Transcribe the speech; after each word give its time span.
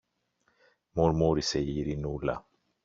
μουρμούρισε 0.91 1.59
η 1.61 1.75
Ειρηνούλα. 1.79 2.45